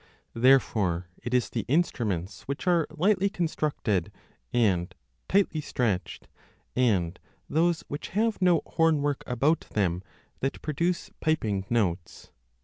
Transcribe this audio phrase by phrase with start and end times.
[0.33, 4.11] Therefore it is the instruments which are lightly constructed
[4.51, 4.95] and
[5.29, 6.27] tightly stretched,
[6.75, 9.99] and those which have no horn work about them,
[10.39, 12.31] 30 that produce piping notes.